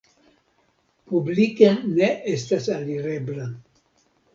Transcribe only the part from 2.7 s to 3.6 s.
alirebla.